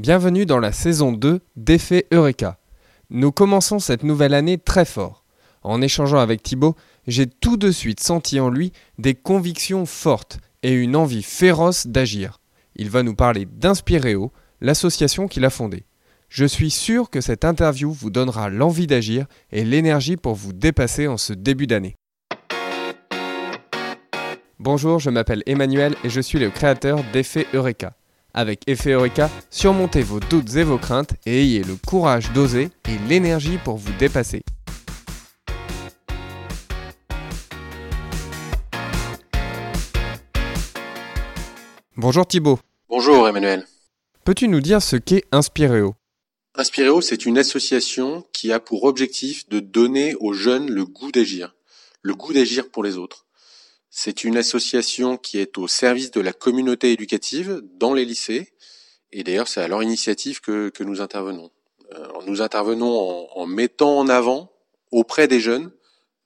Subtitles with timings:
[0.00, 2.58] Bienvenue dans la saison 2 d'Effet Eureka.
[3.10, 5.26] Nous commençons cette nouvelle année très fort.
[5.62, 6.74] En échangeant avec Thibaut,
[7.06, 12.38] j'ai tout de suite senti en lui des convictions fortes et une envie féroce d'agir.
[12.76, 14.32] Il va nous parler d'Inspiréo,
[14.62, 15.84] l'association qu'il a fondée.
[16.30, 21.08] Je suis sûr que cette interview vous donnera l'envie d'agir et l'énergie pour vous dépasser
[21.08, 21.94] en ce début d'année.
[24.58, 27.92] Bonjour, je m'appelle Emmanuel et je suis le créateur d'Effet Eureka.
[28.32, 33.08] Avec Effet Eureka, surmontez vos doutes et vos craintes et ayez le courage d'oser et
[33.08, 34.42] l'énergie pour vous dépasser.
[41.96, 42.58] Bonjour Thibaut.
[42.88, 43.66] Bonjour Emmanuel.
[44.24, 45.94] Peux-tu nous dire ce qu'est Inspiréo
[46.54, 51.54] Inspiréo, c'est une association qui a pour objectif de donner aux jeunes le goût d'agir,
[52.02, 53.26] le goût d'agir pour les autres.
[53.90, 58.52] C'est une association qui est au service de la communauté éducative dans les lycées,
[59.10, 61.50] et d'ailleurs c'est à leur initiative que, nous intervenons.
[61.92, 64.52] Euh, nous intervenons en, mettant en avant
[64.92, 65.72] auprès des jeunes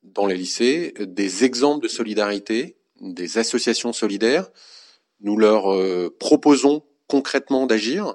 [0.02, 4.50] dans les lycées des exemples de solidarité, des associations solidaires.
[5.20, 8.14] Nous leur euh, proposons concrètement d'agir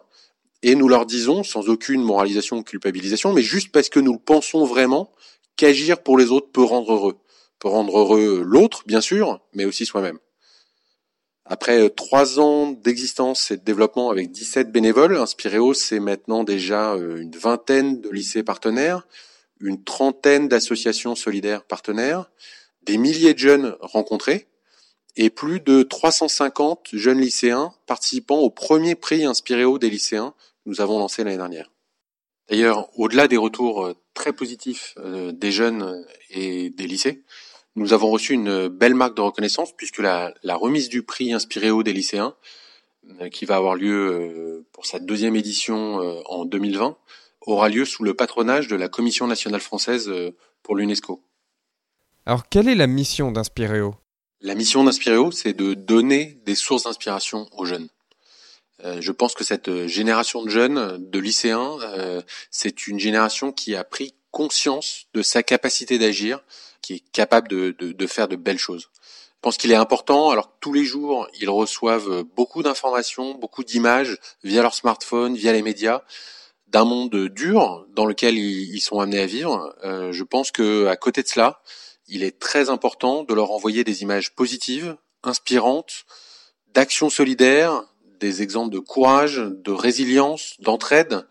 [0.62, 4.64] et nous leur disons, sans aucune moralisation ou culpabilisation, mais juste parce que nous pensons
[4.66, 5.12] vraiment
[5.56, 7.18] qu'agir pour les autres peut rendre heureux.
[7.60, 10.20] Peut rendre heureux l'autre, bien sûr, mais aussi soi-même.
[11.46, 17.18] Après trois ans d'existence et de développement avec 17 bénévoles, Inspiréo, c'est maintenant déjà euh,
[17.18, 19.08] une vingtaine de lycées partenaires,
[19.60, 22.30] une trentaine d'associations solidaires partenaires,
[22.84, 24.48] des milliers de jeunes rencontrés,
[25.16, 30.34] et plus de 350 jeunes lycéens participant au premier prix Inspiréo des lycéens
[30.68, 31.72] nous avons lancé l'année dernière.
[32.48, 37.24] D'ailleurs, au-delà des retours euh, très positifs euh, des jeunes et des lycées,
[37.80, 41.94] nous avons reçu une belle marque de reconnaissance puisque la, remise du prix Inspiréo des
[41.94, 42.36] lycéens,
[43.22, 45.96] euh, qui va avoir lieu pour sa deuxième édition
[46.30, 46.98] en 2020,
[47.42, 50.12] aura lieu sous le patronage de la Commission nationale française
[50.62, 51.24] pour l'UNESCO.
[52.26, 53.96] Alors, quelle est la mission d'Inspiréo
[54.42, 57.90] La mission d'Inspiréo, c'est de donner des sources d'inspiration aux jeunes.
[58.86, 63.52] Euh, je pense que cette euh, génération de jeunes, de lycéens, euh, c'est une génération
[63.52, 66.42] qui a pris conscience de sa capacité d'agir,
[66.82, 68.90] qui est capable de, faire de belles choses.
[68.94, 73.64] Je pense qu'il est important, alors que tous les jours, ils reçoivent beaucoup d'informations, beaucoup
[73.64, 76.04] d'images via leur smartphone, via les médias,
[76.68, 79.76] d'un monde dur dans lequel ils, sont amenés à vivre.
[79.84, 81.62] je pense que à côté de cela,
[82.08, 86.06] il est très important de leur envoyer des images positives, inspirantes,
[86.74, 87.84] d'actions solidaires,
[88.20, 91.26] des exemples de courage, de résilience, d'entraide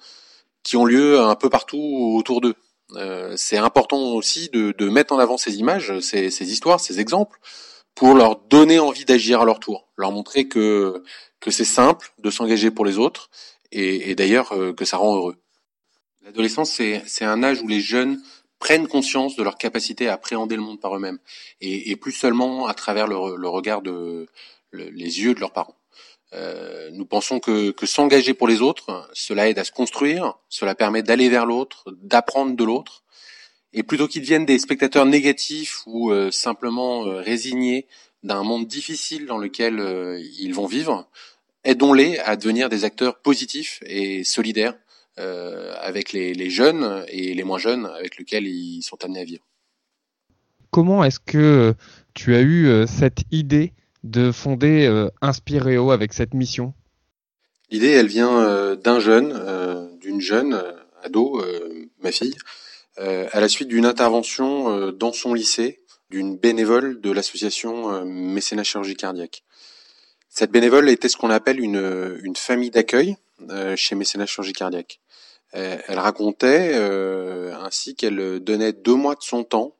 [0.62, 2.54] qui ont lieu un peu partout autour d'eux.
[2.94, 7.38] Euh, c'est important aussi de, mettre en avant ces images, ces, histoires, ces exemples,
[7.94, 11.02] pour leur donner envie d'agir à leur tour, leur montrer que,
[11.40, 13.30] que c'est simple de s'engager pour les autres
[13.72, 15.36] et, d'ailleurs euh, que ça rend heureux.
[16.22, 18.20] L'adolescence, c'est, un âge où les jeunes
[18.58, 21.18] prennent conscience de leur capacité à appréhender le monde par eux-mêmes
[21.60, 24.26] et, plus seulement à travers le, regard de
[24.72, 25.77] les yeux de leurs parents.
[26.34, 30.74] Euh, nous pensons que, que s'engager pour les autres, cela aide à se construire, cela
[30.74, 33.02] permet d'aller vers l'autre, d'apprendre de l'autre,
[33.72, 37.86] et plutôt qu'ils deviennent des spectateurs négatifs ou euh, simplement euh, résignés
[38.22, 39.78] d'un monde difficile dans lequel
[40.40, 41.08] ils vont vivre,
[41.62, 44.74] aidons-les à devenir des acteurs positifs et solidaires
[45.16, 49.44] avec les, les, jeunes et les moins jeunes avec lesquels ils sont amenés à vivre.
[50.70, 51.74] Comment est-ce que
[52.12, 53.72] tu as eu cette idée
[54.04, 56.74] de fonder euh, Inspiréo avec cette mission
[57.70, 60.62] L'idée, elle vient euh, d'un jeune, euh, d'une jeune
[61.02, 61.42] ado,
[62.00, 62.34] ma fille,
[62.96, 65.78] à la suite d'une intervention dans son lycée
[66.10, 69.44] d'une bénévole de l'association Mécénat Chirurgie Cardiaque.
[70.28, 73.16] Cette bénévole était ce qu'on appelle une, une famille d'accueil
[73.76, 74.98] chez Mécénat Chirurgie Cardiaque.
[75.52, 76.74] elle racontait
[77.54, 79.76] ainsi qu'elle donnait deux mois de son temps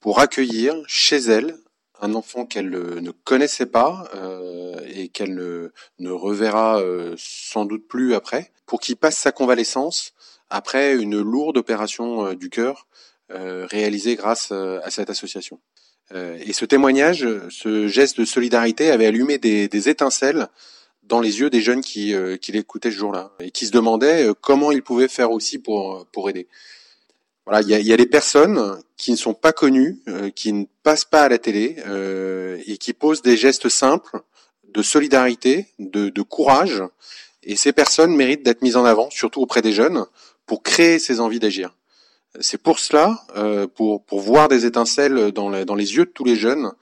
[0.00, 1.58] pour accueillir chez elle
[2.02, 7.64] un enfant qu'elle euh, ne connaissait pas euh, et qu'elle ne, ne reverra euh, sans
[7.64, 10.12] doute plus après, pour qu'il passe sa convalescence
[10.50, 12.86] après une lourde opération du cœur
[13.30, 15.58] réalisée grâce à cette association.
[16.14, 20.48] et ce témoignage, ce geste de solidarité avait allumé des, des étincelles
[21.02, 24.72] dans les yeux des jeunes qui, qui l'écoutaient ce jour-là et qui se demandaient comment
[24.72, 26.46] ils pouvaient faire aussi pour, pour aider.
[27.46, 30.52] Voilà, il y a, y a, des personnes qui ne sont pas connues, euh, qui
[30.52, 34.20] ne passent pas à la télé euh, et qui posent des gestes simples
[34.68, 36.82] de solidarité, de, de courage.
[37.42, 40.06] Et ces personnes méritent d'être mises en avant, surtout auprès des jeunes,
[40.46, 41.76] pour créer ces envies d'agir.
[42.40, 46.24] C'est pour cela, euh, pour, pour voir des étincelles dans, dans les yeux de tous
[46.24, 46.72] les jeunes,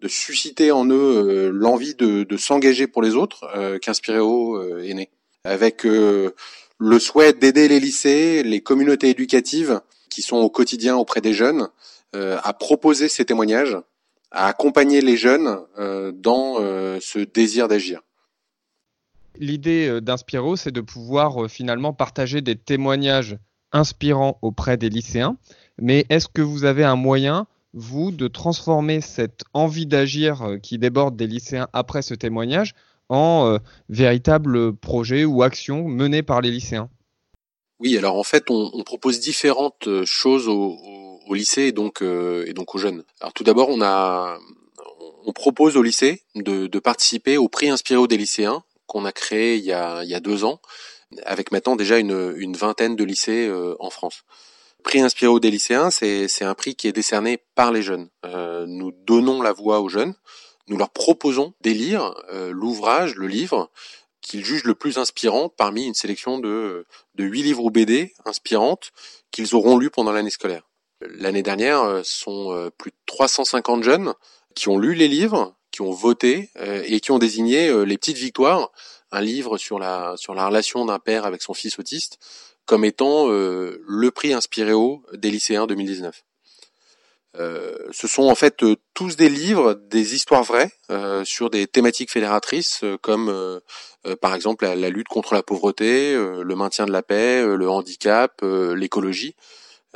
[0.00, 4.94] de susciter en eux euh, l'envie de, de s'engager pour les autres, euh, qu'Inspiréo est
[4.94, 5.10] né.
[5.44, 6.32] Avec le
[6.98, 9.82] souhait d'aider les lycées, les communautés éducatives
[10.14, 11.68] qui sont au quotidien auprès des jeunes,
[12.12, 13.76] à proposer ces témoignages,
[14.30, 15.58] à accompagner les jeunes
[16.14, 16.58] dans
[17.00, 18.00] ce désir d'agir.
[19.40, 23.36] L'idée d'Inspiro, c'est de pouvoir finalement partager des témoignages
[23.72, 25.36] inspirants auprès des lycéens.
[25.78, 30.78] Mais est-ce que vous avez un moyen vous, de transformer cette envie d'agir euh, qui
[30.78, 32.74] déborde des lycéens après ce témoignage
[33.08, 33.58] en euh,
[33.88, 36.88] véritable projet ou action menée par les lycéens?
[37.80, 40.78] Oui, alors en fait, on, propose différentes euh, choses au,
[41.34, 43.02] lycée et donc, et donc aux jeunes.
[43.20, 44.38] Alors tout d'abord, on a,
[45.24, 49.64] on propose au lycée de, participer au prix Inspiréo des lycéens qu'on a créé il
[49.64, 50.60] y a, deux ans,
[51.24, 53.50] avec maintenant déjà une, vingtaine de lycées
[53.80, 54.24] en France
[54.84, 58.08] prix Inspiro des lycéens, c'est un prix qui est décerné par les jeunes.
[58.24, 60.14] Euh, nous donnons la voix aux jeunes,
[60.68, 63.70] nous leur proposons d'élire euh, l'ouvrage, le livre
[64.24, 66.84] qu'ils jugent le plus inspirant parmi une sélection de,
[67.14, 68.90] de 8 livres ou BD inspirantes
[69.30, 70.68] qu'ils auront lus pendant l'année scolaire.
[71.00, 74.14] L'année dernière, euh, sont plus de 350 jeunes
[74.56, 76.50] qui ont lu les livres, qui ont voté
[76.84, 78.70] et qui ont désigné les petites victoires.
[79.10, 82.18] Un livre sur la, sur la relation d'un père avec son fils autiste,
[82.66, 86.24] comme étant euh, le prix Inspiréo des lycéens 2019.
[87.36, 90.70] Euh, ce sont en fait euh, tous des livres, des histoires vraies
[91.24, 93.60] sur des thématiques fédératrices comme
[94.20, 99.34] par exemple la, lutte contre la pauvreté, le maintien de la paix, le handicap, l'écologie.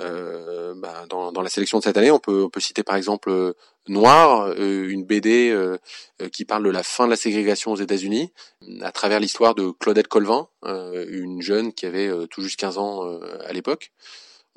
[0.01, 3.31] Euh, bah, dans, la sélection de cette année, on peut, on peut citer par exemple
[3.31, 3.55] euh,
[3.89, 5.57] Noir, euh, une BD
[6.33, 8.33] qui parle de la fin de la ségrégation aux États-Unis,
[8.83, 13.53] à travers l'histoire de Claudette Colvin, une jeune qui avait tout juste 15 ans à
[13.55, 13.93] l'époque.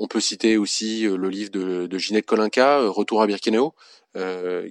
[0.03, 3.75] On peut citer aussi le livre de, Ginette Kolinka, Retour à Birkenau,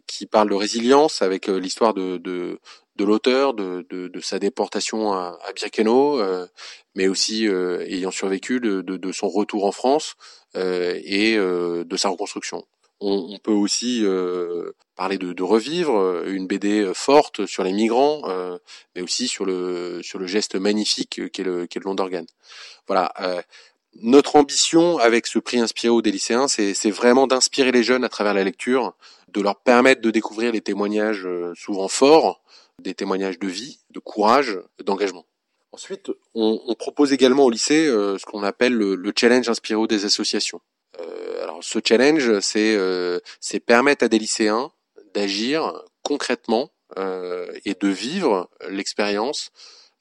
[0.07, 2.59] qui parle de résilience avec l'histoire de, de,
[2.97, 6.21] de l'auteur, de, de, sa déportation à, à Birkenau,
[6.97, 10.17] mais aussi ayant survécu de, son retour en France,
[10.57, 12.65] euh, et euh, de sa reconstruction.
[13.03, 18.21] On, peut aussi euh, parler de, revivre une BD forte sur les migrants,
[18.95, 22.27] mais aussi sur le sur le geste magnifique qu'est le qu'est le d'organe.
[22.87, 23.15] Voilà.
[23.97, 28.35] Notre ambition avec ce prix Inspiro des lycéens, c'est vraiment d'inspirer les jeunes à travers
[28.35, 28.95] la lecture,
[29.29, 32.43] de leur permettre de découvrir des témoignages souvent forts,
[32.81, 35.27] des témoignages de vie, de courage, d'engagement.
[35.73, 40.05] Ensuite, on, on, propose également au lycée euh, ce qu'on appelle le, challenge Inspiro des
[40.05, 40.61] associations.
[40.99, 43.21] Euh, alors, ce challenge, c'est euh,
[43.65, 44.73] permettre à des lycéens
[45.15, 45.73] d'agir
[46.03, 49.53] concrètement euh, et de vivre l'expérience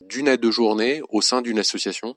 [0.02, 2.16] d'une à deux journées au sein d'une association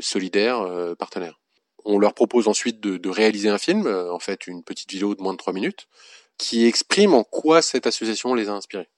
[0.00, 1.40] solidaire partenaire.
[1.84, 5.22] On leur propose ensuite de, de réaliser un film, en fait une petite vidéo de
[5.22, 5.88] moins de trois minutes,
[6.38, 8.88] qui exprime en quoi cette association les a inspirés.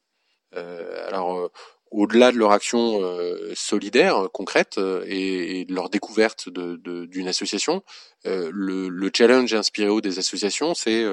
[0.53, 1.51] alors
[1.95, 7.85] au-delà de leur action euh, solidaire, concrète, euh, et, de leur découverte d'une de, association,
[8.27, 11.05] euh, le, le, challenge Inspiréo des associations, c'est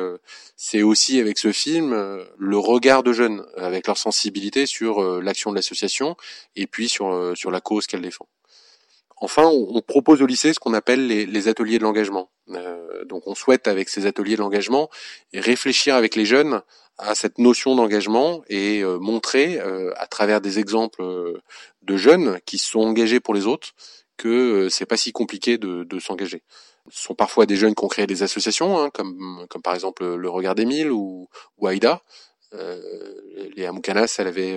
[0.56, 1.94] c'est aussi avec ce film
[2.38, 6.16] le regard de jeunes, avec leur sensibilité sur l'action de l'association
[6.56, 8.28] et puis sur sur la cause qu'elle défend.
[9.24, 12.32] Enfin, on, propose au lycée ce qu'on appelle les, ateliers de l'engagement.
[13.06, 14.90] donc, on souhaite avec ces ateliers de l'engagement
[15.32, 16.62] réfléchir avec les jeunes
[16.98, 21.40] à cette notion d'engagement et euh, montrer euh, à travers des exemples euh,
[21.84, 23.70] de jeunes qui sont engagés pour les autres
[24.18, 26.44] que c'est pas si compliqué de, s'engager.
[26.90, 30.30] Ce sont parfois des jeunes qui ont créé des associations, hein, comme, par exemple le
[30.30, 32.02] Regard d'Émile ou, ou Aïda.
[32.54, 34.56] Euh, Léa Moukanas, elle avait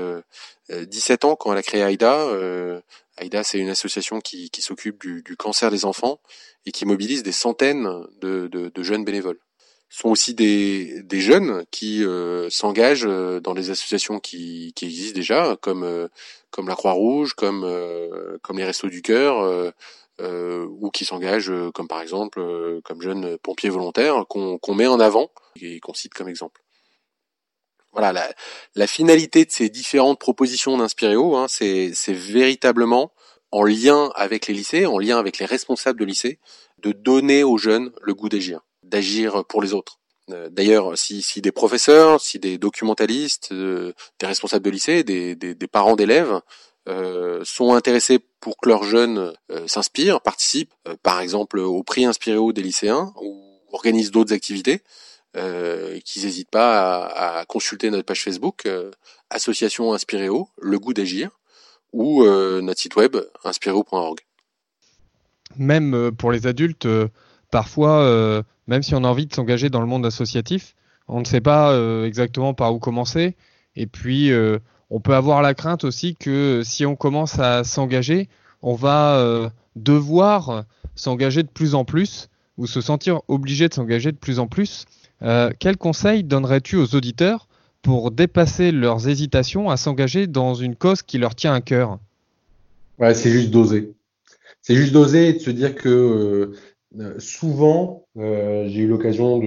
[0.70, 2.28] 17 ans quand elle a créé Aïda.
[3.16, 6.18] Aïda, c'est une association qui, qui s'occupe du, du, cancer des enfants
[6.66, 7.88] et qui mobilise des centaines
[8.20, 9.38] de, de, de jeunes bénévoles
[9.94, 15.14] sont aussi des, des jeunes qui euh, s'engagent euh, dans des associations qui, qui existent
[15.14, 16.08] déjà, comme euh,
[16.50, 17.64] comme la Croix-Rouge, comme
[18.42, 19.72] comme les Restos du Cœur,
[20.20, 22.40] ou qui s'engagent, comme par exemple,
[22.84, 26.63] comme jeunes pompiers volontaires qu'on qu'on met en avant et qu'on cite comme exemple.
[27.94, 28.28] Voilà, la,
[28.74, 33.12] la finalité de ces différentes propositions d'Inspiréo, hein, c'est véritablement
[33.50, 36.40] en lien avec les lycées, en lien avec les responsables de lycée,
[36.78, 39.98] de donner aux jeunes le goût d'agir d'agir pour les autres.
[40.30, 45.34] Euh, d'ailleurs, si, si, des professeurs, si des documentalistes, euh, des responsables de lycée, des,
[45.34, 46.40] des, des parents d'élèves
[46.88, 52.52] euh, sont intéressés pour que leurs jeunes euh, s'inspirent, participent, par exemple au prix Inspiréo
[52.52, 54.82] des lycéens ou organisent d'autres activités,
[55.34, 58.68] qu'ils n'hésitent pas à, consulter notre page Facebook
[59.30, 61.30] Association Inspiréo, le goût d'agir,
[61.92, 64.20] ou notre site web inspiréo.org.
[65.56, 66.88] Même pour les adultes,
[67.50, 70.74] parfois même si on a envie de s'engager dans le monde associatif,
[71.08, 73.36] on ne sait pas euh, exactement par où commencer.
[73.76, 74.58] Et puis, euh,
[74.90, 78.28] on peut avoir la crainte aussi que si on commence à s'engager,
[78.62, 80.64] on va devoir
[80.94, 84.86] s'engager de plus en plus ou se sentir obligé de s'engager de plus en plus.
[85.58, 87.48] Quel conseil donnerais-tu aux auditeurs
[87.82, 91.98] pour dépasser leurs hésitations à s'engager dans une cause qui leur tient à cœur?
[92.98, 93.94] C'est juste d'oser.
[94.62, 96.52] C'est juste d'oser et de se dire que
[96.98, 99.38] euh, souvent, euh, j'ai eu l'occasion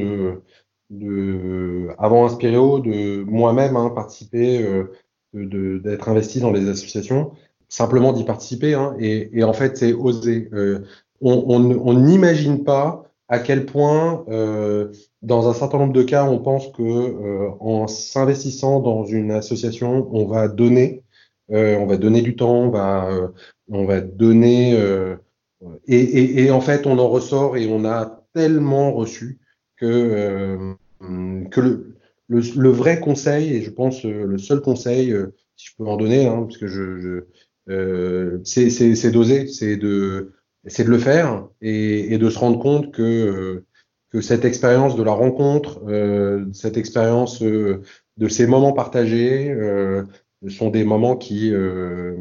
[0.90, 4.94] de, avant Inspiréo, de moi-même hein, participer, euh,
[5.34, 7.32] d'être investi dans des associations,
[7.70, 8.74] simplement d'y participer.
[8.74, 10.50] Hein, et, en fait, c'est oser.
[11.22, 14.92] on n'imagine pas à quel point, euh,
[15.22, 20.08] dans un certain nombre de cas, on pense que euh, en s'investissant dans une association,
[20.12, 21.04] on va donner,
[21.52, 23.10] euh, on va donner du temps, on va,
[23.70, 24.74] on va donner,
[25.88, 29.40] et, et, et, en fait, on en ressort et on a tellement reçu
[29.76, 30.76] que
[31.52, 31.96] que le,
[32.30, 35.14] le, vrai conseil, et je pense le seul conseil,
[35.56, 40.34] si je peux en donner, hein, parce que je, je c'est d'oser, c'est de
[40.68, 43.66] c'est de le faire et, et, de se rendre compte que, euh,
[44.10, 47.82] que cette expérience de la rencontre, euh, cette expérience euh,
[48.18, 50.04] de ces moments partagés, euh,
[50.50, 52.14] sont des moments qui, euh,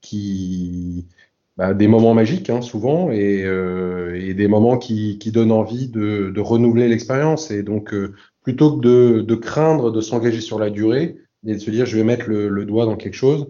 [0.00, 1.06] qui
[1.56, 3.44] bah, des moments magiques hein, souvent et,
[4.14, 7.50] et, des moments qui, qui donnent envie de, de renouveler l'expérience.
[7.50, 7.94] Et donc,
[8.42, 11.96] plutôt que de, de craindre de s'engager sur la durée et de se dire je
[11.96, 13.48] vais mettre le, le doigt dans quelque chose,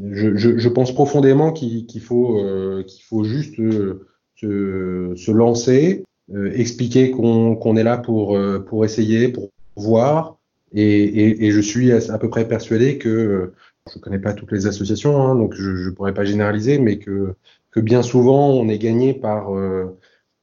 [0.00, 4.06] je, je, je, pense profondément qu'il faut, euh, qu'il faut juste euh,
[4.36, 10.38] se, se, lancer, euh, expliquer qu'on est là pour, euh, pour essayer, pour voir.
[10.72, 13.52] Et, et, et, je suis à, peu près persuadé que,
[13.92, 16.98] je ne connais pas toutes les associations, hein, donc je ne pourrais pas généraliser, mais
[16.98, 17.34] que,
[17.70, 19.50] que bien souvent on est gagné par,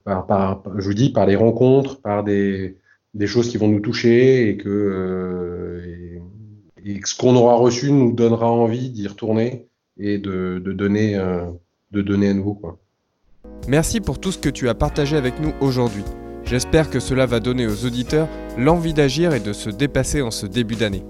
[0.03, 2.77] par, par, je vous dis, par les rencontres, par des,
[3.15, 6.21] des choses qui vont nous toucher et que et
[7.05, 9.67] ce qu'on aura reçu nous donnera envie d'y retourner
[9.99, 11.45] et de, de donner, euh,
[11.91, 12.53] de donner à nouveau.
[12.53, 12.79] Quoi.
[13.67, 16.03] Merci pour tout ce que tu as partagé avec nous aujourd'hui.
[16.45, 20.45] J'espère que cela va donner aux auditeurs l'envie d'agir et de se dépasser en ce
[20.45, 21.03] début d'année.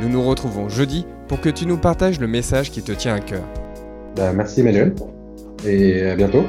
[0.00, 3.20] Nous nous retrouvons jeudi pour que tu nous partages le message qui te tient à
[3.20, 3.42] cœur.
[4.14, 4.94] Bah, merci Emmanuel
[5.66, 6.44] et à bientôt.